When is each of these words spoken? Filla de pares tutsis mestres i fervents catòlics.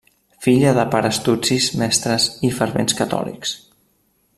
Filla 0.45 0.71
de 0.77 0.85
pares 0.95 1.19
tutsis 1.27 1.69
mestres 1.83 2.27
i 2.49 2.53
fervents 2.61 3.01
catòlics. 3.03 3.57